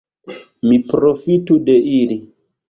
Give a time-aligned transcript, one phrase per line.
[0.69, 2.19] Mi profitu de ili.